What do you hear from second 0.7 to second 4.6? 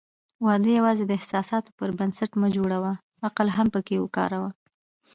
یوازې د احساساتو پر بنسټ مه جوړوه، عقل هم پکې وکاروه.